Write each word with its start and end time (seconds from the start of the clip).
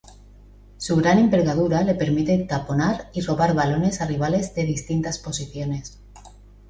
Su 0.77 0.95
gran 0.95 1.19
envergadura 1.19 1.83
le 1.83 1.93
permite 1.93 2.35
taponar 2.45 3.11
y 3.13 3.21
robar 3.21 3.53
balones 3.53 4.01
a 4.01 4.07
rivales 4.07 4.55
de 4.55 4.63
distintas 4.63 5.19
posiciones. 5.19 6.01